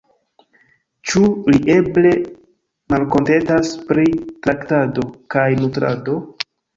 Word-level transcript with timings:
Ĉu 1.09 1.19
li 1.51 1.59
eble 1.73 2.13
malkontentas 2.93 3.69
pri 3.91 4.07
traktado 4.47 5.05
kaj 5.37 5.45
nutrado? 5.61 6.17